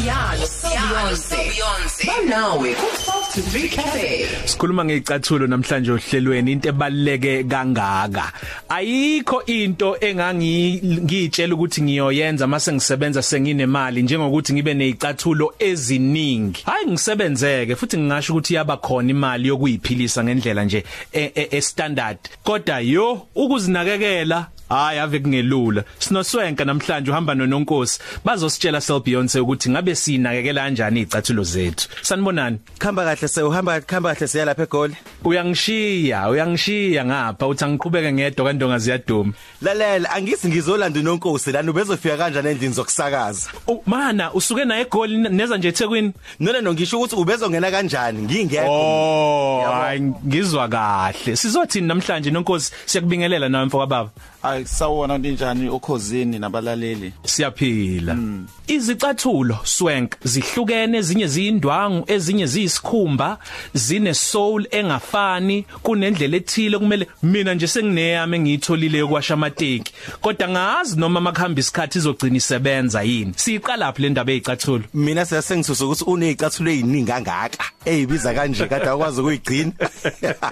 Siyalo 0.00 1.12
Beyonce 1.28 2.06
Banawe 2.08 2.72
ku 2.72 2.86
12 3.04 3.34
to 3.34 3.40
3 3.52 3.68
cafe 3.68 4.26
Sikhuluma 4.48 4.84
ngecathulo 4.84 5.46
namhlanje 5.46 5.92
ohlelweni 5.92 6.52
into 6.52 6.68
ebaluleke 6.68 7.44
kangaka. 7.44 8.32
Ayikho 8.68 9.44
into 9.46 9.96
engangi 10.00 10.80
ngitshela 10.82 11.54
ukuthi 11.54 11.82
ngiyoyenza 11.82 12.46
mase 12.46 12.72
ngisebenza 12.72 13.22
senginemali 13.22 14.02
njengokuthi 14.02 14.52
ngibe 14.52 14.74
nezicathulo 14.74 15.54
eziningi. 15.58 16.62
Hayi 16.64 16.86
ngisebenzeke 16.86 17.76
futhi 17.76 17.98
ngingasho 17.98 18.32
ukuthi 18.32 18.54
yaba 18.54 18.76
khona 18.76 19.10
imali 19.10 19.48
yokuyiphilisa 19.48 20.24
ngendlela 20.24 20.64
nje 20.64 20.84
e, 21.12 21.32
e, 21.34 21.48
e 21.50 21.60
standard. 21.60 22.18
Kodwa 22.44 22.80
yo 22.80 23.26
ukuzinakekela 23.34 24.46
hayi 24.70 24.98
ave 24.98 25.18
kungelula. 25.20 25.84
Sinoswenka 25.98 26.64
namhlanje 26.64 27.10
uhamba 27.10 27.34
nononkosi. 27.34 27.98
Bazositshela 28.24 28.80
Sel 28.80 29.00
Beyonce 29.00 29.40
ukuthi 29.40 29.70
ngabe 29.70 29.94
sinakekela 29.94 30.60
kanjani 30.62 31.00
izicathulo 31.00 31.42
zethu. 31.44 31.88
Sanibonani? 32.02 32.58
Khamba 32.78 33.04
kahle 33.04 33.28
se 33.28 33.42
uhamba 33.42 33.80
khamba 33.80 34.14
kahle 34.14 34.28
siya 34.28 34.44
lapha 34.44 34.62
eGoli. 34.62 34.96
uyangishiya 35.24 36.28
uyangishiya 36.30 37.04
ngapha. 37.04 37.46
Uthi 37.46 37.64
angiqhubeke 37.64 38.12
ngedwa 38.12 38.46
kandonga 38.46 38.78
ziyaduma. 38.78 39.32
Lalela 39.62 40.10
angithi 40.10 40.48
ngizolanda 40.48 41.00
unonkosi 41.00 41.52
lana 41.52 41.70
ubezofika 41.70 42.16
kanjani 42.16 42.48
endlini 42.48 42.74
zokusakaza. 42.74 43.50
U- 43.68 43.82
mana 43.86 44.32
usuke 44.32 44.64
na 44.64 44.80
eGoli 44.80 45.16
neza 45.18 45.56
nje 45.56 45.68
eThekwini? 45.68 46.12
Nona 46.40 46.60
no 46.60 46.72
ngisho 46.74 46.96
ukuthi 46.98 47.16
ubezongena 47.16 47.70
kanjani? 47.70 48.22
Ngingekho. 48.22 48.66
Oh 48.70 49.60
Yabo. 49.62 49.72
hayi 49.74 50.00
ngizwa 50.00 50.68
kahle. 50.68 51.36
Sizothini 51.36 51.86
namhlanje 51.88 52.30
nonkosi? 52.30 52.72
Siyakubingelela 52.86 53.48
nawe 53.48 53.64
mfoko 53.64 54.10
baba 54.42 54.54
Hayi 54.54 54.66
sawona 54.66 55.18
ninjani 55.18 55.68
okhozini 55.68 56.38
nabalaleli? 56.38 57.12
Siyaphila. 57.24 58.16
Izicathulo 58.66 59.58
swank 59.64 60.16
zihlukene 60.24 60.98
ezinye 60.98 61.26
ziyindwangu 61.26 62.04
ezinye 62.06 62.46
ziyisikhumba 62.46 63.38
zine 63.74 64.14
soul 64.14 64.66
engafani 64.70 65.66
kunendlela 65.82 66.36
ethile 66.36 66.78
kumele 66.78 67.06
mina 67.22 67.54
nje 67.54 67.66
sengineyami 67.66 68.36
engiyitholile 68.36 68.98
yokwasha 68.98 69.34
amateki. 69.34 69.92
Kodwa 70.20 70.48
ngazi 70.48 71.00
noma 71.00 71.20
makuhamba 71.20 71.60
isikhathi 71.60 71.98
izogcina 71.98 72.36
isebenza 72.36 73.02
yini. 73.02 73.32
Siqala 73.36 73.76
laphi 73.76 74.02
le 74.02 74.08
ndaba 74.08 74.32
ezicathulo 74.32 74.84
Mina 74.94 75.26
sesengisusa 75.26 75.84
ukuthi 75.84 76.04
unezicathulo 76.04 76.70
eziningi 76.70 77.10
kangaka. 77.12 77.64
Eyibiza 77.84 78.34
kanje 78.34 78.66
kade 78.66 78.88
akwazi 78.88 79.20
ukuyigcina. 79.20 79.72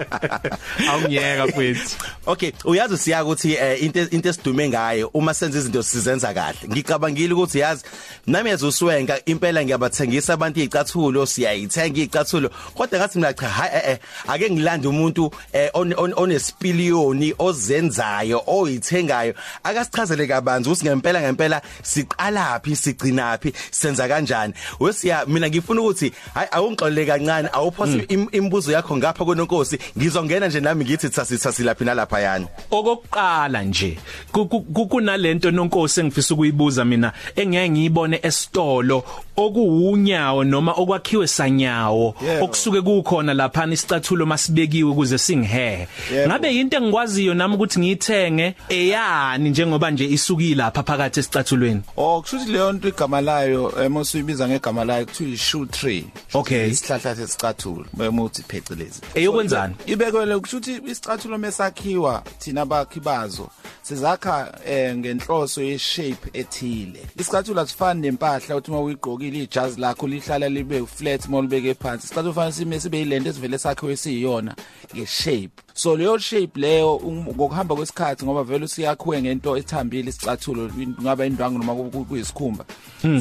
awungiyeka 0.89 1.47
mfethu 1.47 1.97
Okay, 2.25 2.51
uyazi 2.65 2.97
siya 2.97 3.23
ukuthi 3.23 3.53
eh, 3.53 3.78
into 3.79 3.99
into 4.11 4.29
esidume 4.29 4.69
ngayo 4.69 5.09
uma 5.13 5.33
senza 5.33 5.59
izinto 5.59 5.83
sizenza 5.83 6.33
kahle. 6.33 6.67
Ngicabangile 6.69 7.33
ukuthi 7.33 7.59
yazi 7.59 7.83
nami 8.27 8.49
yazuswenka 8.49 9.25
impela 9.25 9.63
ngiyabathengisa 9.63 10.33
abantu 10.33 10.59
izicathulo 10.59 11.25
siyayithenga 11.25 11.97
izicathulo 11.99 12.49
kodwa 12.75 12.99
ngathi 12.99 13.17
mina 13.17 13.33
cha 13.33 13.49
hayi 13.49 13.71
eh, 13.91 13.97
ake 14.27 14.49
ngilande 14.49 14.87
umuntu 14.87 15.31
on- 15.73 15.93
on- 15.97 16.13
onesipiliyoni 16.15 17.33
ozenzayo 17.39 18.43
oyithengayo 18.47 19.33
akasichazele 19.63 20.27
kabanzi 20.27 20.69
ukuthi 20.69 20.85
ngempela 20.85 21.21
ngempela 21.21 21.61
siqalaphi 21.83 22.75
sigcinaphi 22.75 23.53
senza 23.71 24.07
kanjani. 24.07 24.53
Wesiya 24.79 25.25
mina 25.25 25.49
ngifuna 25.49 25.81
ukuthi 25.81 26.11
hayi 26.33 26.47
awungixolele 26.51 27.05
kancane 27.05 27.49
awuphosi 27.53 27.97
im- 28.09 28.27
imibuzo 28.31 28.71
yakho 28.71 28.97
ngapha 28.97 29.25
kwenonkosi 29.25 29.79
ngizongena 29.97 30.47
nje 30.47 30.59
nami 30.59 30.85
ngithi 30.85 31.09
thasitha 31.09 31.51
silaphi 31.51 31.83
nalapha 31.85 32.19
yani. 32.19 32.47
okokuqala 32.71 33.63
nje 33.69 33.97
ku- 34.31 34.45
ku- 34.45 34.61
ku- 34.61 34.87
kunalento 34.87 35.51
nonkosi 35.51 35.99
engifisa 36.01 36.33
ukuyibuza 36.33 36.85
mina 36.85 37.13
engeke 37.35 37.69
ngiyibone 37.69 38.19
esitolo 38.23 39.03
okuwunyawo 39.37 40.43
noma 40.43 40.71
okwakhiwe 40.73 41.27
sanyawo 41.27 42.15
Yebo. 42.21 42.45
okusuke 42.45 42.81
kukhona 42.81 43.33
lapha 43.33 43.65
isicathulo 43.67 44.25
masibekiwe 44.25 44.91
ukuze 44.91 45.17
singihehe 45.17 45.87
Yebo. 46.13 46.27
ngabe 46.27 46.51
into 46.59 46.77
engikwaziyo 46.77 47.33
nami 47.33 47.55
ukuthi 47.55 47.79
ngiyithenge 47.79 48.55
eyani 48.69 49.49
njengoba 49.49 49.91
nje 49.91 50.05
isukile 50.05 50.55
lapha 50.55 50.83
phakathi 50.83 51.19
esicathulweni 51.19 51.81
Oh 51.97 52.21
kushuthi 52.21 52.51
leyo 52.51 52.71
nto 52.73 52.87
igama 52.87 53.21
layo 53.21 53.73
emosuyibiza 53.85 54.47
ngegama 54.47 54.85
layo 54.85 55.05
kuthiwa 55.05 55.29
ishoe 55.29 55.65
tree 55.65 56.05
Okay. 56.33 56.67
isihlahla 56.69 57.15
sesicathulo 57.15 57.85
bemuthi 57.93 58.43
phecelezi 58.43 59.01
Eyokwenzani? 59.15 59.75
ibekwele 59.85 60.39
kushuthi 60.39 60.81
isicathulo 60.87 61.37
mesakhiwa 61.37 62.23
thina 62.39 62.65
bakhi 62.65 62.99
bazo 62.99 63.49
sizakha 63.81 64.59
eh, 64.65 64.97
ngenhloso 64.97 65.61
ye 65.61 65.77
shape 65.77 66.29
ethile. 66.33 66.99
Isicathulo 67.17 67.61
asifani 67.61 68.01
nempahla 68.01 68.55
uthi 68.55 68.71
uma 68.71 68.79
uyigqokile 68.81 69.43
ijazi 69.43 69.81
lakho 69.81 70.07
lihlala 70.07 70.49
libe 70.49 70.85
flat 70.85 71.25
uma 71.27 71.41
libeke 71.41 71.73
phansi. 71.73 72.05
Isicathulo 72.05 72.33
fanele 72.33 72.53
sime 72.53 72.79
sibe 72.79 72.97
yilento 72.97 73.29
esivele 73.29 73.57
sakhiwe 73.57 73.95
siyiyona 73.97 74.55
nge-shape. 74.95 75.68
So 75.79 75.95
leyo 75.97 76.17
shape 76.17 76.59
leyo 76.59 76.95
um, 76.95 77.25
ngokuhamba 77.27 77.75
kwesikhathi 77.75 78.25
ngoba 78.25 78.43
vele 78.43 78.67
siyakhiwe 78.67 79.21
ngento 79.21 79.57
ethambile 79.57 80.09
isicathulo 80.09 80.69
ngaba 81.01 81.25
indwangu 81.25 81.59
noma 81.59 81.75
ku- 81.75 81.89
ku- 81.91 82.05
kuyisikhumba 82.05 82.65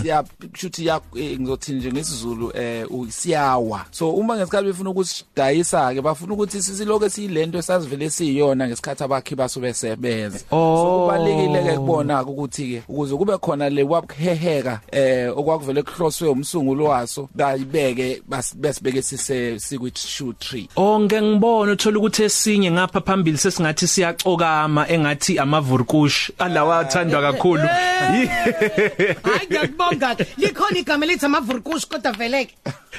siya 0.02 0.24
kushuthi 0.52 0.86
ya 0.86 1.00
eh, 1.16 1.40
ngizothini 1.40 1.78
nje 1.78 1.92
ngesizulu 1.92 2.52
eh 2.56 2.86
siyawa. 3.08 3.84
So 3.90 4.10
uma 4.10 4.36
ngesikhathi 4.36 4.64
befuna 4.66 4.90
ukusidayisa 4.90 5.94
ke 5.94 6.00
bafuna 6.02 6.32
ukuthi 6.34 6.62
sisiloko 6.62 7.08
siyilento 7.08 7.58
esazivele 7.58 8.10
siyiyona 8.10 8.68
ngesikhathi 8.68 9.04
abakhi 9.04 9.34
baso 9.34 9.60
besebenza. 9.60 10.38
So 10.50 11.00
kubalekile 11.06 11.62
ke 11.64 11.76
kubona 11.76 12.22
ukuthi 12.22 12.66
ke 12.68 12.82
ukuze 12.88 13.16
kube 13.16 13.38
khona 13.38 13.70
le 13.70 13.82
wakuheheka 13.82 14.80
eh 14.92 15.38
okwakuvele 15.38 15.82
kuhloswe 15.82 16.28
umsungulo 16.28 16.84
waso 16.84 17.28
bayibeke 17.34 18.22
bas- 18.30 18.56
besibeke 18.56 19.02
sise 19.02 19.58
sikwi 19.60 19.92
shoe 19.94 20.32
tree 20.38 20.68
onke 20.76 21.22
ngibona 21.22 21.72
uthola 21.72 21.98
ukuthi 21.98 22.22
esinye 22.48 22.70
ngapha 22.70 23.00
phambili 23.00 23.38
sesingathi 23.38 23.88
siyacokama 23.88 24.88
engathi 24.88 25.38
amavurkush 25.38 26.30
alawa 26.38 26.78
athandwa 26.78 27.20
kakhulu. 27.22 27.62
Hayi 28.08 29.46
ngiyakubonga. 29.46 30.16
Likhona 30.36 30.78
igama 30.78 31.04
elithi 31.04 31.26
amavurkush 31.26 31.86
kodwa 31.86 32.12
veleke. 32.12 32.54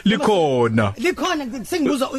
Likhona. 0.05 0.93
Likhona 0.97 1.65
sengibuza 1.65 2.09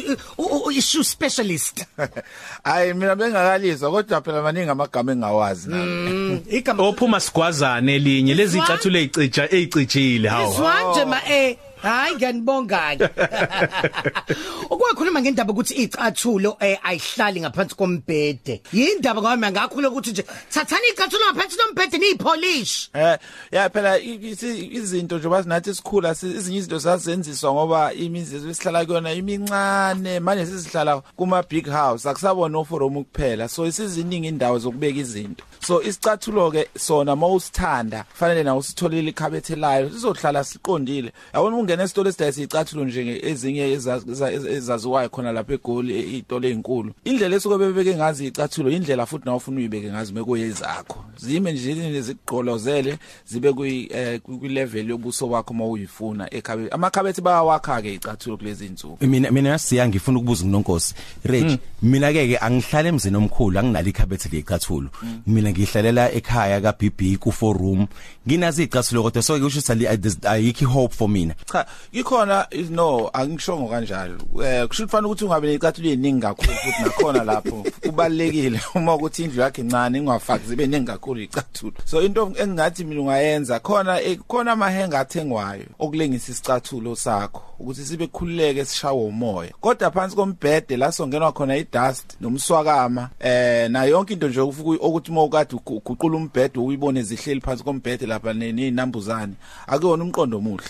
i-shoe 0.71 1.03
specialist. 1.03 1.85
Hayi 2.63 2.93
mina 2.93 3.15
bengakalizwa 3.15 3.91
kodwa 3.91 4.21
phela 4.21 4.41
maningi 4.41 4.69
amagama 4.69 5.11
engawazi 5.11 5.69
nami. 5.69 6.09
Mm, 6.11 6.39
igama 6.57 6.83
ophuma 6.83 7.19
sigwazana 7.19 7.91
elinye 7.91 8.33
lezi 8.33 8.57
icathulo 8.57 8.99
ezicija 8.99 9.47
ezicijile 9.51 10.29
hawo 10.29 10.53
izwanje 10.53 11.05
ma 11.05 11.21
eh 11.29 11.57
hayi 11.81 12.15
ngiyanibonga 12.15 12.95
ke 12.97 13.09
ukwakhuluma 14.69 15.21
ngendaba 15.21 15.51
ukuthi 15.53 15.73
icathulo 15.73 16.57
eh 16.59 16.77
ayihlali 16.83 17.41
ngaphansi 17.41 17.75
kombhede. 17.75 18.61
Yindaba 18.73 19.21
ngoba 19.21 19.35
mina 19.35 19.51
ngakhula 19.51 19.89
ukuthi 19.89 20.11
nje 20.11 20.23
thathani 20.49 20.87
icathulo 20.93 21.25
ngaphansi 21.25 21.57
kombhede 21.57 21.97
niyipolish. 21.97 22.89
Eh 22.93 23.17
ya 23.51 23.69
phela 23.69 23.99
i- 23.99 24.31
isi- 24.31 24.69
izinto 24.73 25.17
nje 25.17 25.29
basinathi 25.29 25.75
sikhula 25.75 26.15
si- 26.15 26.31
izinye 26.31 26.57
izinto 26.57 26.79
sasenziswa 26.79 27.53
ngoba 27.53 27.93
imizi 27.93 28.35
esihlala 28.49 28.85
kuyona 28.85 29.13
imincane. 29.13 30.19
Manje 30.19 30.45
sisihlala 30.45 31.01
kuma 31.15 31.43
big 31.43 31.67
house 31.69 32.05
akusabona 32.09 32.57
oforomu 32.57 33.03
kuphela. 33.03 33.47
So 33.49 33.65
isiziningi 33.67 34.27
indawo 34.27 34.59
zokubeka 34.59 34.99
izinto. 34.99 35.43
So 35.59 35.81
isicathulo 35.81 36.51
ke 36.51 36.67
sona 36.77 37.15
mawusithanda 37.15 38.05
fanele 38.13 38.43
na 38.43 38.55
usitholile 38.55 39.09
ikhabethe 39.11 39.55
layo 39.55 39.89
sizohlala 39.89 40.43
siqondile. 40.43 41.11
Yabona 41.33 41.57
ungena 41.71 41.83
esitolo 41.83 42.09
esidayisa 42.09 42.41
icathulo 42.41 42.85
nje 42.85 43.05
nge- 43.05 43.25
ezinye 43.29 43.71
eza- 43.73 44.01
eza- 44.11 44.49
ezaziwayo 44.51 45.09
khona 45.09 45.31
lapha 45.31 45.53
eGoli 45.53 45.93
e- 45.99 46.17
itolo 46.17 46.47
ezinkulu 46.47 46.93
indlela 47.05 47.35
esuke 47.35 47.57
bebeke 47.57 47.95
ngazi 47.95 48.27
icathulo 48.27 48.69
indlela 48.69 49.05
futhi 49.05 49.25
nawe 49.25 49.37
ufuna 49.37 49.57
uyibeke 49.57 49.91
ngazi 49.91 50.13
mekuyezakho 50.13 51.05
zime 51.17 51.51
nje 51.53 52.01
zigqolozele 52.01 52.97
zibe 53.25 53.53
kwi 53.53 53.89
eh, 53.93 54.19
kwi 54.21 54.49
level 54.49 54.89
yobuso 54.89 55.27
bakho 55.27 55.53
mawuyifuna 55.53 56.33
ekhabe 56.33 56.69
amakhabethi 56.69 57.21
bayawakha 57.21 57.81
ke 57.81 57.93
icathulo 57.93 58.37
kulezi 58.37 58.65
insuku 58.65 59.05
mina 59.07 59.31
mina 59.31 59.59
siya 59.59 59.87
ngifuna 59.87 60.17
ukubuza 60.19 60.45
unonkosi. 60.45 60.95
Reg 61.23 61.59
mina 61.81 62.13
ke 62.13 62.27
ke 62.27 62.37
angihlala 62.37 62.89
emzini 62.89 63.17
omkhulu 63.17 63.59
anginalo 63.59 63.89
ikhabethe 63.89 64.29
lecathulo 64.29 64.89
mina 65.27 65.51
ngihlalela 65.51 66.11
ekhaya 66.11 66.61
ka 66.61 66.71
BB 66.79 67.17
ku 67.19 67.31
four 67.31 67.57
room. 67.57 67.87
Nginazi 68.27 68.63
icathulo 68.63 69.03
kodwa 69.03 69.21
so 69.23 69.39
kusho 69.39 69.59
ukuthi 69.59 70.27
ayikho 70.27 70.65
hope 70.67 70.93
for 70.93 71.09
mina. 71.09 71.33
Cha 71.51 71.60
ikhona 71.91 72.47
is- 72.51 72.69
no 72.69 73.09
angishongo 73.13 73.69
kanjalo 73.69 74.17
eh 74.43 74.67
kusho 74.67 74.85
kufanele 74.85 75.07
ukuthi 75.07 75.25
ungabe 75.25 75.47
necathulo 75.47 75.89
eziningi 75.89 76.21
kakhulu 76.21 76.53
futhi 76.53 76.83
nakhona 76.83 77.23
lapho. 77.23 77.65
Kubalekile 77.81 78.59
uma 78.75 78.95
ukuthi 78.95 79.23
indlu 79.23 79.41
yakhe 79.41 79.61
incane 79.61 79.97
ingafaki 79.97 80.47
zibe 80.47 80.67
ningi 80.67 80.85
kakhulu 80.85 81.21
icathulo 81.21 81.73
so 81.85 82.01
into 82.01 82.31
engingathi 82.39 82.83
mina 82.83 83.01
ungayenza 83.01 83.59
khona 83.59 84.01
eh, 84.01 84.19
khona 84.27 84.51
amahenga 84.51 84.99
athengwayo 84.99 85.65
okulengisa 85.79 86.31
isicathulo 86.31 86.95
sakho 86.95 87.41
ukuthi 87.59 87.85
sibe 87.85 88.07
khululeke 88.07 88.65
sishawe 88.65 89.03
umoya. 89.03 89.51
Kodwa 89.61 89.91
phansi 89.91 90.15
kombhede 90.15 90.77
la 90.77 90.91
songenwa 90.91 91.31
khona 91.31 91.57
idust 91.57 92.05
nomswakama 92.21 93.09
eh 93.19 93.69
na 93.71 93.83
yonke 93.83 94.13
into 94.13 94.27
nje 94.27 94.41
ufika 94.41 94.69
ukuthi 94.69 95.11
uma 95.11 95.23
ukade 95.23 95.55
uguqula 95.55 96.17
umbhede 96.17 96.59
uyibone 96.59 97.03
zihleli 97.03 97.41
phansi 97.41 97.63
kombhede 97.63 98.05
lapha 98.05 98.33
nezinambuzane 98.33 99.33
akuyona 99.67 100.03
umqondo 100.03 100.37
omuhle. 100.37 100.65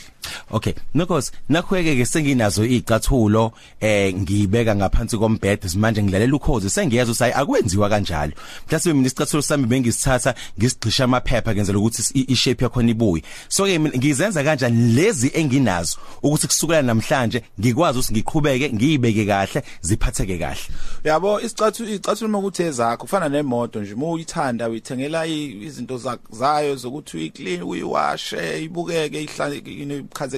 Okay 0.53 0.75
because 0.93 1.31
nakhweke 1.49 1.95
ke 1.95 2.05
senginazo 2.05 2.65
izicathulo 2.65 3.51
eh 3.79 4.13
ngibeka 4.13 4.75
ngaphansi 4.75 5.17
kombhede 5.17 5.77
manje 5.77 6.03
ngilalela 6.03 6.35
ukhozi. 6.35 6.69
Sengiyazi 6.69 7.11
usayi 7.11 7.33
akwenziwa 7.33 7.89
kanjalo. 7.89 8.33
Mhlawumbe 8.67 8.93
mina 8.93 9.07
isicathulo 9.07 9.41
sami 9.41 9.65
bengisithatha 9.65 10.35
ngisigcisha 10.59 11.03
amaphepha 11.03 11.53
ngenzela 11.53 11.79
ukuthi 11.79 12.25
ishape 12.27 12.63
yakho 12.63 12.81
ibuye. 12.81 13.23
So 13.47 13.65
ke 13.65 13.79
ngizenza 13.79 14.43
kanjani 14.43 14.93
lezi 14.93 15.31
enginazo 15.33 15.97
ukuthi 16.23 16.47
kusukela 16.47 16.81
namhlanje 16.81 17.43
ngikwazi 17.59 17.99
ukuthi 17.99 18.13
ngiqhubeke 18.13 18.73
ngiyibeke 18.73 19.25
kahle 19.25 19.63
ziphatheke 19.81 20.37
kahle? 20.37 20.61
Yabo 21.03 21.39
isicathulo 21.41 21.89
izicathulo 21.89 22.39
ukuthi 22.39 22.63
ezakho 22.63 22.97
kufana 22.97 23.29
nemoto 23.29 23.81
nje 23.81 23.93
uma 23.93 24.11
uyithanda 24.11 24.69
uyithengela 24.69 25.25
izinto 25.27 25.97
zayo 26.31 26.75
zokuthi 26.75 27.17
uyiclean 27.17 27.63
uyiwashe 27.63 28.63
ibukeke 28.63 29.23
ihlale 29.23 29.61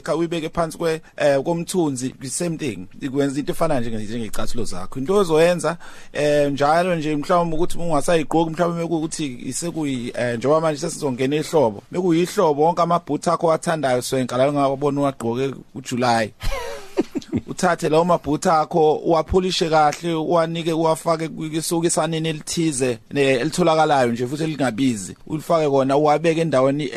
khazeka 0.03 0.15
uyibeke 0.15 0.49
phansi 0.49 0.77
kwe 0.77 1.01
eh 1.17 1.43
komthunzi 1.43 2.13
the 2.19 2.29
same 2.29 2.57
thing. 2.57 2.87
Ikwenza 3.01 3.39
into 3.39 3.51
efana 3.51 3.79
nje 3.79 3.89
njengecathulo 3.89 4.65
zakho. 4.65 4.99
Into 4.99 5.15
ozoyenza 5.15 5.77
eh 6.13 6.51
njalo 6.51 6.95
nje 6.95 7.15
mhlawumbe 7.15 7.55
ukuthi 7.55 7.77
ungasayigqoki 7.77 8.51
mhlawumbe 8.51 8.81
mekuthi 8.81 9.39
isekuyi 9.45 10.13
eh, 10.15 10.37
njengoba 10.37 10.61
manje 10.61 10.79
sesizongena 10.79 11.35
ehlobo 11.35 11.83
mekuyihlobo 11.91 12.63
wonke 12.63 12.81
amabhutha 12.81 13.33
akho 13.33 13.53
athandayo 13.53 14.01
swenka 14.01 14.37
la 14.37 14.49
ungabona 14.49 15.01
uwagqoke 15.01 15.53
uJuly 15.75 16.33
uthathe 17.53 17.89
lawo 17.89 18.05
mabhutha 18.05 18.59
akho 18.59 18.95
uwapholishe 18.95 19.69
kahle 19.69 20.13
uwanike 20.13 20.73
uwafake 20.73 21.27
kwisukisaneni 21.27 22.29
elithize 22.29 22.99
elitholakalayo 23.15 24.11
nje 24.11 24.27
futhi 24.27 24.43
elingabizi. 24.43 25.15
Ulifake 25.27 25.69
kona 25.69 25.97
uwabeke 25.97 26.41
endaweni 26.41 26.89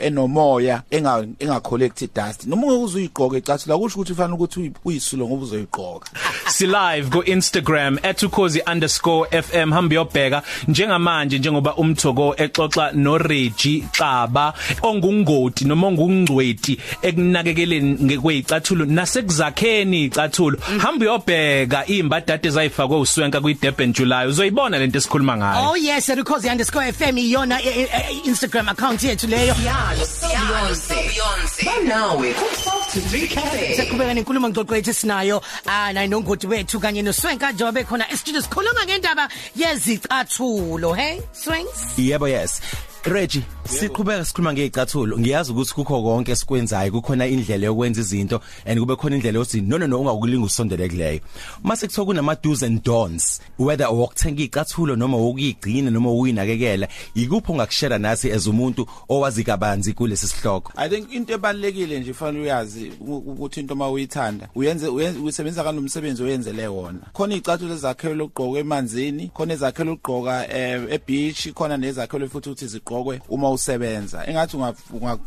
enomoya 0.00 0.82
enga 0.90 1.60
collect 1.62 2.00
dust. 2.14 2.46
Noma 2.46 2.66
ungekuzuyigqoka 2.66 3.36
ecathu 3.36 3.78
kusho 3.78 3.94
ukuthi 3.94 4.12
ufanele 4.12 4.34
ukuthi 4.34 4.72
uyisulo 4.84 5.26
ngoba 5.26 5.42
uzoyigqoka. 5.42 6.10
Si 6.46 6.66
live 6.66 7.10
ku 7.10 7.22
Instagram 7.22 7.96
@ukhozi_fm 7.96 9.72
hamba 9.72 9.94
yobheka 9.94 10.42
njengamanje 10.68 11.38
njengoba 11.38 11.76
umthoko 11.76 12.34
exoxa 12.36 12.92
no 12.92 13.18
Reggie 13.18 13.84
Xaba 13.92 14.54
ongungoti 14.82 15.64
noma 15.64 15.86
ongungcweti 15.86 16.78
ekunakekeleni 17.02 17.98
ngekwezicathulo 18.04 18.84
nasekuzakheni 19.08 20.04
icathulo 20.04 20.58
hamba 20.78 21.04
uyobheka 21.04 21.86
imbadade 21.86 22.50
zayifakwe 22.50 22.98
uswenka 22.98 23.40
kwi 23.40 23.54
Durban 23.54 23.92
July. 23.92 24.26
Uzoyibona 24.28 24.78
lento 24.78 24.98
esikhuluma 24.98 25.36
ngayo. 25.36 25.70
Oh 25.70 25.76
yes 25.76 26.08
@ukhozi_fm 26.08 27.18
iyona 27.18 27.62
Instagram 28.24 28.68
account 28.68 29.02
yethu 29.02 29.26
leyo. 29.26 29.54
Yalo 29.64 30.06
Beyonce 30.22 30.94
Beyonce 30.94 31.64
Banawe 31.64 32.32
ku 32.32 32.44
12 32.44 32.92
to 32.92 33.00
3 33.00 33.28
cafe. 33.28 33.76
Seqhubeka 33.76 34.14
nenkulumo 34.14 34.48
ngxoxo 34.48 34.76
yethu 34.76 34.94
sinayo 34.94 35.42
ah 35.66 35.92
nayi 35.92 36.08
nongoti 36.08 36.46
wethu 36.46 36.80
kanye 36.80 37.02
noswenka 37.02 37.52
njengoba 37.52 37.84
khona 37.84 38.12
e-studio 38.12 38.42
sikhuluma 38.42 38.84
ngendaba 38.84 39.28
yezicathulo 39.56 40.92
hey 40.94 41.20
Swenks? 41.32 41.98
Yebo 41.98 42.28
yes. 42.28 42.60
Reggie 43.04 43.42
siqhubeka 43.68 44.24
sikhuluma 44.24 44.52
ngezicathulo 44.52 45.18
ngiyazi 45.18 45.52
ukuthi 45.52 45.74
kukho 45.74 46.02
konke 46.02 46.32
esikwenzayo 46.32 46.92
kukhona 46.92 47.26
indlela 47.26 47.66
yokwenza 47.66 48.00
izinto 48.00 48.40
and 48.64 48.80
kube 48.80 48.96
khona 48.96 49.16
indlela 49.16 49.38
yokuthi 49.38 49.60
no 49.60 49.78
no 49.78 49.86
no 49.86 50.00
ungakulinga 50.00 50.46
usondele 50.46 50.88
kuleyo. 50.88 51.20
Mase 51.62 51.86
kuthiwa 51.86 52.06
kunama 52.06 52.34
do's 52.42 52.62
and 52.62 52.82
don'ts 52.82 53.40
whether 53.58 53.86
ukuthenga 53.86 54.40
izicathulo 54.40 54.96
noma 54.96 55.18
ukuyigcina 55.18 55.90
noma 55.90 56.10
ukuyinakekela 56.10 56.88
ikuphi 57.14 57.52
ongakushare 57.52 57.98
nathi 57.98 58.32
as 58.32 58.46
umuntu 58.46 58.86
owazi 59.08 59.44
kabanzi 59.44 59.92
kulesi 59.92 60.28
sihloko? 60.28 60.72
I 60.76 60.88
think 60.88 61.12
into 61.12 61.34
ebalekile 61.34 62.00
nje 62.00 62.14
fanele 62.14 62.44
uyazi 62.44 62.92
ukuthi 63.00 63.60
into 63.60 63.74
mawuyithanda 63.74 64.48
uyenze 64.54 64.88
usebenza 64.88 65.64
kanomsebenzi 65.64 66.22
oyenzele 66.22 66.66
wona. 66.66 66.98
Khona 67.12 67.34
izicathulo 67.34 67.74
ezakhelwe 67.74 68.24
ukugqoka 68.24 68.58
emanzini 68.58 69.30
khona 69.34 69.54
ezakhelwe 69.54 69.92
ukugqoka 69.92 70.46
e 70.90 70.98
beach 71.06 71.52
khona 71.52 71.76
nezakhelwe 71.76 72.28
futhi 72.28 72.48
ukuthi 72.48 72.66
zigqokwe 72.66 73.20
uma 73.28 73.57
usebenza. 73.58 74.26
Engathi 74.26 74.56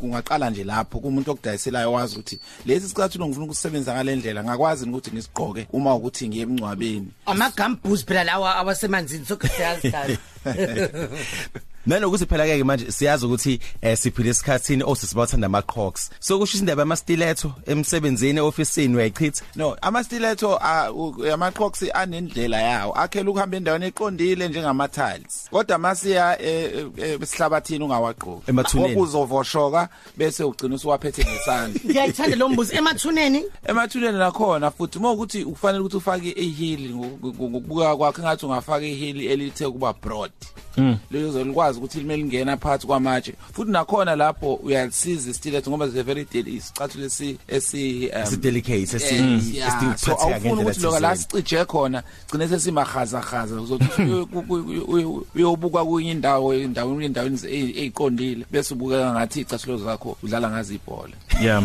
ungaqala 0.02 0.50
nje 0.50 0.64
lapho 0.64 1.00
kumuntu 1.00 1.32
okudayiselayo 1.32 1.94
wazi 1.94 2.16
ukuthi 2.16 2.40
lesi 2.66 2.90
sicathulo 2.90 3.28
ngifuna 3.28 3.46
ukusebenza 3.46 3.94
ngalendlela 3.94 4.44
ngakwazi 4.44 4.90
ukuthi 4.90 5.12
ngisigqoke 5.12 5.68
uma 5.74 5.96
ukuthi 5.96 6.28
ngiye 6.28 6.44
emncwabeni 6.44 7.12
ama 7.26 7.52
gumboot 7.58 8.06
phela 8.06 8.24
lawa 8.24 8.56
abasemanzini 8.56 9.26
sokusiyazi 9.26 9.94
Nanokuthi 11.86 12.26
phela 12.26 12.46
ke 12.46 12.64
manje 12.64 12.92
siyazi 12.92 13.26
ukuthi 13.26 13.60
eh 13.82 13.98
siphile 13.98 14.30
esikhatsini 14.30 14.84
osisibathanda 14.84 15.46
ama 15.46 15.62
Crocs. 15.62 16.12
So 16.20 16.40
kusho 16.40 16.58
indaba 16.58 16.84
ama 16.84 16.96
stiletto 16.96 17.54
emsebenzini 17.66 18.40
officeini 18.40 18.96
uyayichitha. 18.96 19.44
No, 19.56 19.78
ama 19.82 20.04
stiletto 20.04 20.58
ama 20.58 21.52
Crocs 21.52 21.84
anendlela 21.94 22.62
yawo. 22.62 22.94
Akhela 22.94 23.30
ukuhamba 23.30 23.58
endaweni 23.58 23.86
eqondile 23.86 24.48
njengama 24.48 24.88
tiles. 24.88 25.50
Kodwa 25.52 25.78
masiya 25.78 26.42
esihlabathini 26.42 27.84
ungawagqoki. 27.84 28.50
Emathuneni. 28.50 28.96
Ubuzovoshoka 28.96 29.90
bese 30.18 30.44
ugcina 30.44 30.76
usuwaphethe 30.76 31.24
ngesandla. 31.24 31.82
Ngiyayithanda 31.86 32.36
lo 32.36 32.50
mbuzo 32.50 32.76
emathuneni. 32.76 33.44
Emathuneni 33.68 34.18
nakhona 34.18 34.72
futhi 34.72 34.98
uma 34.98 35.12
ukuthi 35.12 35.44
ufanele 35.44 35.80
ukuthi 35.80 35.98
ufake 35.98 36.32
iheel 36.32 36.96
ngokubuka 36.96 37.96
kwakhe 37.96 38.22
ngathi 38.22 38.46
ungafaka 38.46 38.86
iheel 38.86 39.22
elithe 39.22 39.70
kuba 39.70 39.94
broad. 39.94 40.31
Mm. 40.40 40.71
Lezo 41.12 41.44
likwazi 41.44 41.80
ukuthi 41.80 42.00
limele 42.00 42.24
lingena 42.24 42.58
phakathi 42.58 42.88
kwamatshe 42.88 43.34
futhi 43.54 43.72
nakhona 43.72 44.16
lapho 44.16 44.54
uyalisiza 44.54 45.32
istiletto 45.32 45.70
ngoba 45.70 45.88
ze 45.88 46.04
very 46.04 46.22
delicate 46.26 46.52
isicathulo 46.52 47.06
esi 47.06 47.38
esi 47.48 48.10
esi 48.14 48.38
delicate 48.38 48.96
esi 48.96 49.62
so 49.96 50.18
awufuni 50.22 50.62
ukuthi 50.62 50.80
lokho 50.80 51.00
la 51.00 51.16
sicije 51.16 51.66
khona 51.66 52.04
gcine 52.28 52.48
sesimahaza 52.48 53.22
haza 53.22 53.62
uzothi 53.62 53.86
uyobuka 55.36 55.86
kwenye 55.86 56.12
indawo 56.12 56.54
endaweni 56.54 57.06
endaweni 57.06 57.36
eziqondile 57.36 58.46
bese 58.52 58.74
ubukeka 58.74 59.12
ngathi 59.12 59.42
icathulo 59.42 59.78
zakho 59.78 60.18
udlala 60.24 60.50
ngazi 60.50 60.76
ibhola. 60.76 61.14
Yeah. 61.42 61.64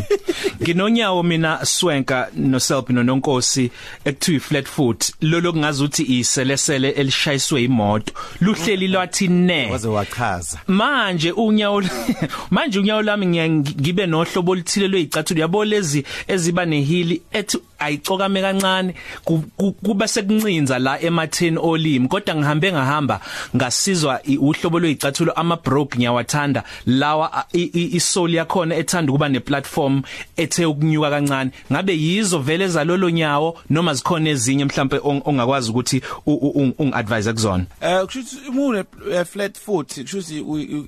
Nginonyawo 0.62 1.22
mina 1.22 1.64
swenka 1.64 2.28
no 2.36 2.60
self 2.60 2.90
nononkosi 2.90 3.70
ekuthiwa 4.04 4.40
flat 4.40 4.66
foot 4.66 5.12
lolo 5.20 5.52
kungazi 5.52 5.84
ukuthi 5.84 6.18
iselesele 6.18 6.90
elishayiswe 6.90 7.62
imoto 7.62 8.12
luhleli 8.40 8.88
lwathi 8.96 9.28
ne 9.28 9.70
waze 9.70 9.88
wachaza. 9.88 10.58
Manje 10.66 11.32
unyawo 11.32 11.82
manje 12.50 12.78
unyawo 12.78 13.02
lami 13.02 13.48
ngibe 13.48 14.06
nohlobo 14.06 14.52
oluthile 14.52 14.88
lwezicathulo 14.88 15.40
yabo 15.40 15.64
lezi 15.64 16.04
eziba 16.28 16.64
nehili 16.64 17.22
ethi 17.32 17.58
ayicokame 17.78 18.40
kancane. 18.40 18.94
Kuba 19.84 20.08
sekuncinza 20.08 20.78
la 20.78 21.00
ematheni 21.00 21.58
olimi 21.62 22.08
kodwa 22.08 22.34
ngihambe 22.34 22.72
ngahamba 22.72 23.20
ngasizwa 23.56 24.20
uhlobo 24.40 24.78
lwezicathulo 24.80 25.32
ama 25.32 25.56
broke 25.56 25.98
ngiyawathanda. 25.98 26.62
Lawa 26.86 27.44
isoli 27.52 28.36
yakhona 28.36 28.76
ethanda 28.76 29.12
ukuba 29.12 29.28
ne 29.28 29.40
platform 29.40 30.02
ethe 30.36 30.66
ukunyuka 30.66 31.10
kancane. 31.10 31.50
Ngabe 31.72 31.92
yizo 31.96 32.38
vele 32.38 32.68
zalolo 32.68 33.10
nyawo 33.10 33.58
noma 33.70 33.94
zikhona 33.94 34.30
ezinye 34.30 34.64
mhlambe 34.64 35.00
ongakwazi 35.02 35.70
ukuthi 35.70 36.02
ungadvise 36.78 37.32
kuzona? 37.32 37.64
Eh 37.80 38.04
kushuthi 38.04 38.36
umune 38.48 38.84
flat 39.24 39.58
foot 39.58 40.02
kushuthi 40.02 40.38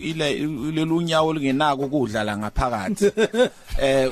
ile 0.00 0.35
lelunyawo 0.73 1.33
lingenako 1.33 1.83
ukudla 1.83 2.25
la 2.25 2.37
ngaphakathi. 2.37 3.11
Eh 3.83 4.11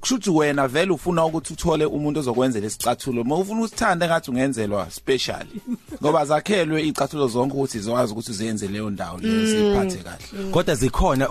kushuthi 0.00 0.30
wena 0.30 0.68
vele 0.68 0.92
ufuna 0.92 1.24
ukuthi 1.24 1.52
uthole 1.62 1.84
umuntu 1.86 2.20
ozokwenzela 2.20 2.66
isicathulo 2.66 3.22
uma 3.22 3.36
ufuna 3.36 3.62
usithande 3.62 4.06
ngathi 4.06 4.30
ungenzelwa 4.30 4.90
special. 4.90 5.46
Ngoba 6.02 6.24
zakhelwe 6.24 6.82
izicathulo 6.82 7.28
zonke 7.28 7.54
ukuthi 7.54 7.78
zikwazi 7.78 8.12
ukuthi 8.12 8.30
uzenze 8.30 8.68
leyo 8.68 8.90
ndawo 8.90 9.18
leyo 9.18 9.46
siphathe 9.46 10.02
kahle. 10.04 10.50
Kodwa 10.50 10.74
zikhona 10.74 11.28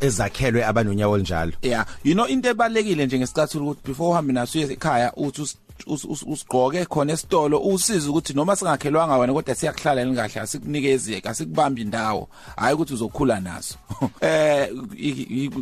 ezakhelwe 0.00 0.64
abanonyawo 0.64 1.18
njalo 1.18 1.52
yeah 1.62 1.86
you 2.04 2.14
know 2.14 2.26
into 2.26 2.48
ebalekile 2.48 3.06
nje 3.06 3.18
ngesicathulo 3.18 3.64
ukuthi 3.64 3.80
before 3.88 4.10
uhambe 4.10 4.32
naso 4.32 4.58
ekhaya 4.58 5.12
uthi 5.16 5.42
usigqoke 5.86 6.84
khona 6.84 7.12
esitolo 7.12 7.58
usiza 7.58 8.10
ukuthi 8.10 8.34
noma 8.34 8.56
singakhelwanga 8.56 9.18
wena 9.18 9.32
kodwa 9.32 9.54
siyakuhlala 9.54 10.04
lengahle 10.04 10.40
asikunikeze 10.40 11.22
asikubamba 11.24 11.80
indawo 11.80 12.28
hayi 12.56 12.74
ukuthi 12.74 12.94
uzokhula 12.94 13.40
naso. 13.40 13.74
Eh 14.20 14.68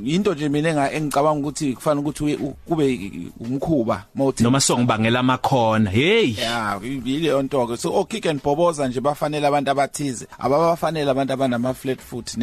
into 0.04 0.34
nje 0.34 0.48
mina 0.48 0.92
engicabanga 0.92 1.40
ukuthi 1.40 1.72
kufanele 1.72 2.00
ukuthi 2.00 2.38
kube 2.68 3.10
umkhuba 3.40 4.04
mawuthi 4.14 4.42
noma 4.42 4.60
songibangela 4.60 5.20
amakhona 5.20 5.90
hey! 5.90 6.34
Yeah 6.38 6.80
ile 7.04 7.42
nto 7.42 7.66
ke 7.66 7.76
so 7.76 7.94
okick 7.94 8.26
and 8.26 8.42
boboza 8.42 8.88
nje 8.88 9.00
bafanele 9.00 9.46
abantu 9.46 9.70
abathize 9.70 10.26
ababafanele 10.38 11.10
abantu 11.10 11.32
abanama 11.32 11.74
flat 11.74 12.00
foot 12.00 12.36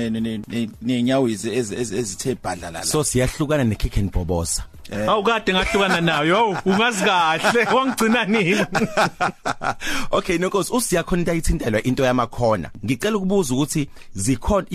nenyawo 0.81 1.29
ezithe 1.29 2.35
bhadla 2.43 2.71
la 2.71 2.83
so 2.83 3.03
siyahlukana 3.03 3.63
ne 3.63 3.75
kick 3.75 3.97
and 3.97 4.11
boboza 4.11 4.63
awukade 5.07 5.53
ngahlukana 5.53 6.01
nayo. 6.01 6.57
Ungazi 6.65 7.03
kahle. 7.05 7.65
Wangigcina 7.75 8.25
nini? 8.25 8.65
Okay 10.11 10.37
nonkosi 10.37 10.73
usiyakhona 10.73 11.19
into 11.19 11.31
ayithintelwa 11.31 11.83
into 11.83 12.03
yamakhona. 12.03 12.69
Ngicela 12.85 13.17
ukubuza 13.17 13.53
ukuthi 13.53 13.89
zikhona 14.13 14.67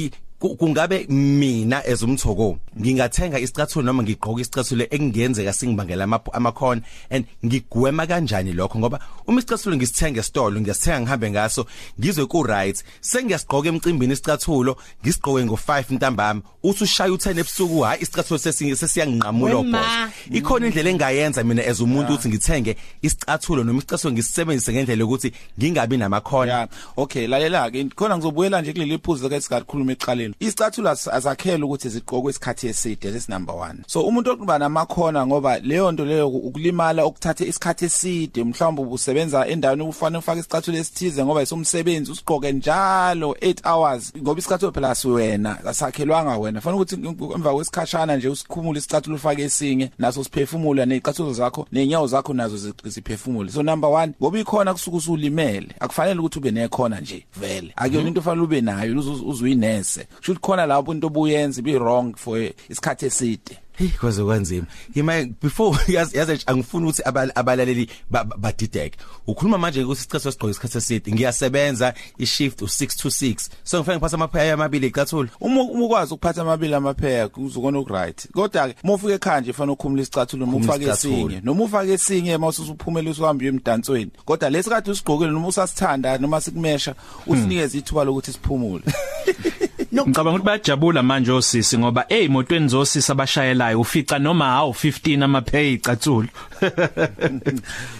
kungabe 0.49 1.07
mina 1.09 1.85
as 1.85 2.03
umthoko 2.03 2.59
ngingathenga 2.81 3.39
isicathulo 3.39 3.87
noma 3.87 4.03
ngigqoka 4.03 4.41
isicathulo 4.41 4.85
ekungenzeka 4.91 5.53
singibangela 5.53 6.05
ama- 6.05 6.33
amakhona 6.33 6.83
and 7.11 7.27
ngigwema 7.45 8.07
kanjani 8.07 8.53
lokho? 8.53 8.79
Ngoba 8.79 8.99
uma 9.27 9.39
isicathulo 9.41 9.77
ngisithenga 9.77 10.21
esitolo 10.21 10.61
ngiyasithenga 10.61 11.01
ngihambe 11.01 11.31
ngaso 11.31 11.67
ngizwe 12.01 12.27
ku 12.27 12.43
right 12.43 12.85
sengiyasigqoka 13.01 13.69
emcimbini 13.69 14.13
isicathulo 14.13 14.77
ngisigqoke 15.03 15.45
ngo5 15.45 15.95
ntambama 15.95 16.43
uthi 16.63 16.85
ushaya 16.85 17.11
u10 17.11 17.39
ebusuku 17.39 17.81
hayi 17.81 18.03
isicathulo 18.03 18.39
sesinye 18.39 18.77
sesiyanginqamula 18.77 19.57
Wema. 19.57 19.79
obhosa 19.79 20.11
ikhona 20.31 20.67
indlela 20.67 20.91
engayenza 20.91 21.45
mina 21.45 21.63
as 21.67 21.81
umuntu 21.81 22.13
ukuthi 22.13 22.29
ngithenge 22.29 22.77
isicathulo 23.03 23.65
noma 23.65 23.79
isicathulo 23.79 24.13
ngisisebenzise 24.13 24.73
ngendlela 24.73 25.05
ukuthi 25.05 25.33
ngingabi 25.59 25.97
namakhona 25.97 26.53
ya 26.53 26.69
okay 26.97 27.27
lalela 27.27 27.71
ke 27.71 27.85
khona 27.95 28.17
ngizobuyela 28.17 28.61
nje 28.61 28.73
kuleli 28.73 28.99
phuzu 28.99 29.29
ke 29.29 29.41
sikalikhuluma 29.41 29.93
eqaleni 29.93 30.32
isicathulo 30.41 30.91
as- 30.91 31.09
azakhela 31.15 31.65
ukuthi 31.67 31.89
ziqokwe 31.89 32.31
isikhathi 32.31 32.67
eside 32.69 33.11
lesi 33.11 33.31
number 33.33 33.55
1 33.55 33.75
so 33.87 34.01
umuntu 34.03 34.31
oqhuba 34.31 34.59
namakhona 34.59 35.27
ngoba 35.27 35.59
leyo 35.59 35.93
nto 35.93 36.05
leyo 36.05 36.29
ukulimala 36.29 37.05
okuthathe 37.05 37.45
isikhathi 37.47 37.85
eside 37.85 38.45
mhlawumbe 38.45 38.83
ubusebenza 38.83 39.47
endaweni 39.47 39.83
ufanele 39.83 40.19
ufake 40.19 40.41
isicathulo 40.41 40.79
esithize 40.79 41.25
ngoba 41.25 41.43
isomsebenzi 41.43 42.11
usigqoke 42.12 42.53
njalo 42.53 43.31
8 43.41 43.73
hours. 43.73 44.12
Ngoba 44.23 44.39
isicathulo 44.39 44.73
phela 44.73 44.91
asiwena 44.91 45.65
asakhelwanga 45.67 46.37
wena. 46.39 46.61
Fanele 46.61 46.83
ukuthi 46.83 46.95
emva 47.35 47.53
kwesikhashana 47.55 48.17
nje 48.17 48.29
usikhumule 48.29 48.79
isicathulo 48.79 49.17
ufake 49.17 49.43
esinye 49.43 49.91
naso 49.99 50.25
siphefumula 50.25 50.87
nezicathulo 50.87 51.33
zakho 51.33 51.67
nenyawo 51.73 52.07
zakho 52.07 52.35
nazo 52.35 52.57
zi- 52.57 52.73
ziphefumule. 52.91 53.53
So 53.53 53.62
number 53.62 53.91
1 53.91 54.11
ngoba 54.23 54.39
ikhona 54.39 54.73
kusuka 54.73 54.97
usulimele 54.97 55.69
akufanele 55.81 56.21
ukuthi 56.21 56.39
ube 56.39 56.51
nekhona 56.51 57.01
nje 57.01 57.27
vele. 57.41 57.73
Akuyona 57.77 58.09
into 58.09 58.21
ofanele 58.21 58.43
ube 58.45 58.61
nayo 58.61 58.95
uzu- 58.95 59.27
uzuyinese 59.29 60.07
kusho 60.23 60.33
ukuthi 60.33 60.41
khona 60.41 60.67
lapho 60.67 60.93
into 60.93 61.07
obuyenza 61.09 61.62
be 61.62 61.79
wrong 61.79 62.14
for 62.17 62.38
isikhathi 62.69 63.07
eside. 63.07 63.59
Hey 63.75 63.88
kwaze 63.88 64.23
kwanzima. 64.25 64.67
Yima 64.95 65.25
before 65.43 65.79
yazi 65.88 66.17
yazi 66.19 66.33
nje 66.33 66.43
angifuni 66.47 66.85
ukuthi 66.87 67.02
abal- 67.02 67.33
abalaleli 67.35 67.88
ba- 68.11 68.25
ba- 68.25 68.37
badideke. 68.37 68.99
Ukhuluma 69.26 69.59
manje 69.59 69.83
ukuthi 69.85 70.00
isicathulo 70.00 70.33
sigqoke 70.33 70.50
isikhathi 70.50 70.79
eside. 70.79 71.12
Ngiyasebenza 71.12 71.95
ishift 72.19 72.62
u6 72.62 72.87
to 73.02 73.09
6 73.09 73.49
so 73.64 73.79
ngifanele 73.79 73.99
ngiphatha 73.99 74.14
amaphaya 74.17 74.55
amabili 74.55 74.87
icathulo 74.87 75.29
uma 75.41 75.62
uma 75.62 75.85
ukwazi 75.85 76.14
ukuphatha 76.14 76.43
amabili 76.43 76.75
amapheya 76.75 77.31
uzokona 77.37 77.79
ukright 77.79 78.29
kodwa 78.33 78.69
ke 78.69 78.75
uma 78.85 78.95
ufika 78.95 79.12
ekhaya 79.14 79.41
nje 79.41 79.52
fanele 79.52 79.73
ukhumule 79.73 80.02
isicathulo 80.02 80.47
noma 80.47 80.52
Khumula 80.52 80.73
ufake 80.75 80.85
isicathulo. 80.91 81.26
esinye. 81.26 81.41
Noma 81.45 81.64
ufake 81.64 81.93
esinye 81.93 82.38
mase 82.38 82.62
usuphumela 82.62 83.11
usuhamba 83.11 83.45
emdansweni. 83.45 84.11
Kodwa 84.25 84.50
lesi 84.50 84.71
kade 84.71 84.91
usigqokile 84.91 85.31
noma 85.31 85.49
usasithanda 85.49 86.19
noma 86.19 86.41
sikumesha 86.41 86.95
usinikeze 87.26 87.79
ithuba 87.79 88.05
lokuthi 88.05 88.33
siphumule. 88.33 88.85
ngicabanga 89.93 90.31
ukuthi 90.31 90.47
bayajabula 90.47 91.03
manje 91.03 91.33
osisi 91.33 91.79
ngoba 91.79 92.05
hey 92.09 92.25
emotweni 92.25 92.69
zosisi 92.69 93.13
abashayelayo 93.13 93.81
ufica 93.81 94.19
noma 94.19 94.45
hawu 94.45 94.73
15 94.73 95.23
amapay 95.25 95.73
icathulo 95.73 96.29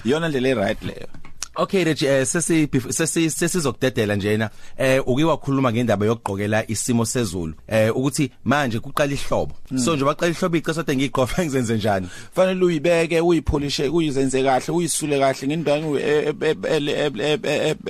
iyona 0.05 0.29
ndlela 0.29 0.49
eright 0.49 0.83
leyo. 0.83 1.22
Okay 1.55 1.85
Rich 1.85 2.03
eh 2.03 2.25
sesi 2.27 2.69
sesi 2.91 3.31
sesizokudedela 3.31 4.15
njena 4.17 4.51
eh 4.79 5.09
uke 5.09 5.25
wakhuluma 5.25 5.73
ngendaba 5.73 6.07
yokugqokela 6.07 6.71
isimo 6.71 7.05
sezulu 7.05 7.55
eh 7.69 7.97
ukuthi 7.97 8.31
manje 8.45 8.81
kuqala 8.81 9.13
ihlobo 9.13 9.55
so 9.85 9.97
nje 9.97 10.05
baqala 10.05 10.33
ihlobo 10.33 10.57
icesa 10.57 10.83
kodwa 10.83 10.97
ngiqofa 10.97 11.43
ngizenze 11.43 11.77
njani 11.77 12.09
fanele 12.35 12.65
uyibeke 12.65 13.21
uyipholishe 13.21 13.89
uyizenze 13.89 14.43
kahle 14.43 14.75
uyisule 14.75 15.19
kahle 15.19 15.49
ngendawo 15.49 15.99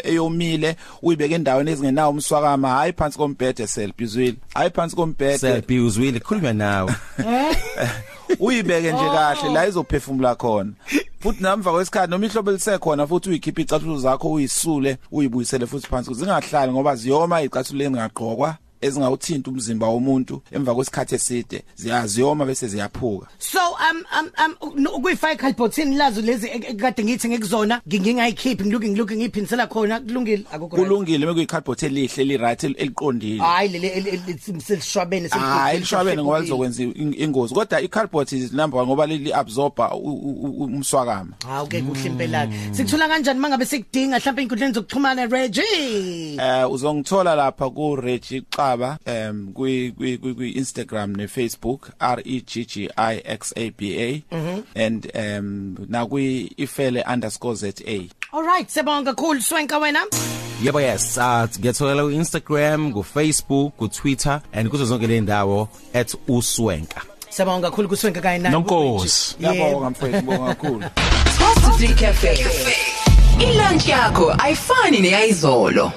eyomile 0.05 0.77
uyibeke 1.03 1.35
endaweni 1.35 1.71
ezingenawo 1.71 2.11
umswakama 2.11 2.69
hayi 2.69 2.93
phansi 2.93 3.19
kombhede 3.19 3.67
self 3.67 4.01
izwile 4.01 4.37
hayi 4.55 4.71
phansi 4.71 4.97
kombhede 4.97 5.39
selfie 5.39 5.81
uzwile 5.81 6.21
khuluma 6.21 6.53
nawe 6.53 6.95
uyibeke 8.41 8.93
nje 8.93 9.05
kahle 9.05 9.53
la 9.53 9.67
izophefumula 9.67 10.35
khona 10.35 10.73
futhi 11.23 11.43
namva 11.43 11.73
kwesikhathi 11.73 12.11
noma 12.11 12.27
ihlobo 12.27 12.51
lisekhona 12.53 13.07
futhi 13.07 13.31
uyikhipha 13.31 13.61
icathulo 13.61 13.99
zakho 13.99 14.33
uyisule 14.33 14.99
uyibuyisele 15.13 15.67
futhi 15.67 15.87
phansi 15.87 16.11
ukuze 16.11 16.25
zingahlali 16.25 16.73
ngoba 16.73 16.97
ziyoma 16.97 17.43
icathulo 17.43 17.79
lengaqhokwa 17.79 18.57
ezingawuthinta 18.83 19.51
umzimba 19.51 19.87
womuntu 19.87 20.43
emva 20.53 20.75
kwesikhathi 20.75 21.15
eside 21.15 21.63
ziyaziyoma 21.77 22.45
bese 22.47 22.69
ziyaphuka. 22.69 23.27
So 23.39 23.59
um 23.91 24.03
um 24.19 24.31
um 24.77 24.87
ukuyifaka 24.97 25.37
calbotini 25.37 25.97
lazo 25.97 26.21
lezi 26.21 26.49
ekade 26.49 27.05
ngithi 27.05 27.29
ngekuzona 27.29 27.81
ngingayikhiphi 27.89 28.65
ngiluke 28.65 28.89
ngiluke 28.89 29.17
ngiphinisela 29.17 29.67
khona 29.67 30.01
kulungile? 30.01 30.45
Akukho 30.53 30.77
right. 30.77 30.89
kulungile 30.89 31.27
mekuyicardboard 31.27 31.83
elihle 31.85 32.23
eli-right 32.23 32.65
el- 32.65 32.77
eliqondile. 32.79 33.39
Hayi 33.43 33.69
leli 33.69 34.39
selishwabene 34.67 35.29
hayi 35.29 35.79
lishwabene 35.81 36.23
ngoba 36.23 36.41
lizokwenza 36.41 36.83
in- 36.83 37.15
ingozi. 37.19 37.55
Kodwa 37.55 37.81
i-cardboard 37.81 38.33
is 38.33 38.53
number 38.53 38.81
1 38.81 38.87
ngoba 38.87 39.07
li-absorber 39.07 39.91
u- 39.95 39.99
u- 40.13 40.41
u- 40.43 40.65
umswakama 40.65 41.33
hawu 41.49 41.67
ke 41.67 41.83
kuhle 41.83 42.07
impela 42.07 42.49
sikuthola 42.73 43.09
kanjani 43.09 43.41
mangabe 43.41 43.65
sikudinga 43.67 44.19
mhlawumbe 44.19 44.43
inkundleni 44.43 44.75
zokuxhumana 44.75 45.27
Reggie? 45.27 46.37
Eh 46.41 46.71
uzongithola 46.71 47.35
lapha 47.35 47.71
ku 47.71 47.97
Reggie 47.97 48.43
Xaba 48.51 48.72
em 49.07 49.53
kwi 49.53 49.93
kwi 49.93 50.19
kwi 50.19 50.35
kwi 50.35 50.51
Instagram 50.51 51.17
ne 51.17 51.27
Facebook 51.27 51.91
R 52.01 52.21
E 52.25 52.41
G 52.41 52.65
G 52.65 52.89
I 52.97 53.23
X 53.25 53.53
A 53.57 53.71
B 53.71 53.99
A 53.99 54.23
and 54.75 55.11
um 55.15 55.77
na 55.89 56.07
kwi 56.07 56.53
ifele_za 56.59 58.11
all 58.33 58.43
right 58.43 58.69
sebonga 58.69 59.15
kakhulu 59.15 59.41
swenka 59.41 59.79
wena. 59.79 60.07
Yebo 60.63 60.81
yes 60.81 61.19
uh 61.19 61.47
ngiyathola 61.59 62.03
ku 62.03 62.11
Instagram 62.11 62.93
ku 62.93 63.03
Facebook 63.03 63.77
ku 63.77 63.89
Twitter 63.89 64.41
and 64.53 64.71
kuzo 64.71 64.85
zonke 64.85 65.07
le 65.07 65.21
ndawo 65.21 65.69
@uswenka. 66.29 67.03
Sebonga 67.31 67.71
kakhulu 67.71 67.89
kuswenka 67.89 68.21
kanye 68.21 68.39
naye. 68.39 68.53
Nonkosi. 68.53 69.37
Ngiyabonga 69.41 69.91
mfethu 69.91 70.17
ngibonga 70.17 70.55
kakhulu. 70.55 70.87
12 71.39 71.55
to 71.55 71.71
3 71.71 71.95
cafe 71.95 72.47
ilunch 73.41 73.89
yakho 73.89 74.35
ayifani 74.39 75.01
neyizolo 75.01 75.93